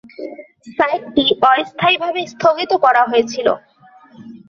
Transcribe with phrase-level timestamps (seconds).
[0.77, 1.25] সাইটটি
[1.51, 3.47] অস্থায়ীভাবে স্থগিত করা হয়েছিল।